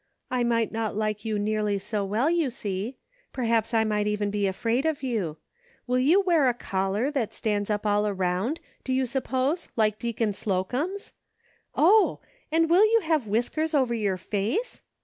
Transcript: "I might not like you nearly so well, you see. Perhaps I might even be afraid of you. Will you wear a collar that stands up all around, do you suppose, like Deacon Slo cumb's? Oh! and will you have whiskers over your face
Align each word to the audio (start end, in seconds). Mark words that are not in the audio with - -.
"I 0.31 0.43
might 0.43 0.71
not 0.71 0.97
like 0.97 1.25
you 1.25 1.37
nearly 1.37 1.77
so 1.77 2.03
well, 2.03 2.27
you 2.27 2.49
see. 2.49 2.97
Perhaps 3.31 3.71
I 3.71 3.83
might 3.83 4.07
even 4.07 4.31
be 4.31 4.47
afraid 4.47 4.83
of 4.83 5.03
you. 5.03 5.37
Will 5.85 5.99
you 5.99 6.21
wear 6.21 6.49
a 6.49 6.55
collar 6.55 7.11
that 7.11 7.35
stands 7.35 7.69
up 7.69 7.85
all 7.85 8.07
around, 8.07 8.59
do 8.83 8.93
you 8.93 9.05
suppose, 9.05 9.69
like 9.75 9.99
Deacon 9.99 10.33
Slo 10.33 10.63
cumb's? 10.63 11.13
Oh! 11.75 12.19
and 12.51 12.67
will 12.67 12.83
you 12.83 13.01
have 13.01 13.27
whiskers 13.27 13.75
over 13.75 13.93
your 13.93 14.17
face 14.17 14.81